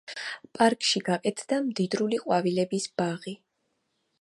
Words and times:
პარკში 0.59 1.01
გაკეთდა 1.09 1.59
მდიდრული 1.67 2.19
ყვავილების 2.23 2.89
ბაღი. 3.03 3.37